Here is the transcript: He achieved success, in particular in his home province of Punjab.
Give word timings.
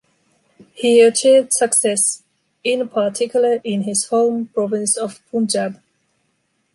He 0.73 0.99
achieved 1.01 1.53
success, 1.53 2.23
in 2.63 2.89
particular 2.89 3.61
in 3.63 3.83
his 3.83 4.05
home 4.07 4.47
province 4.47 4.97
of 4.97 5.19
Punjab. 5.31 5.79